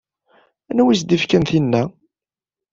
[0.69, 1.83] Anwa i as-d-ifkan tinna?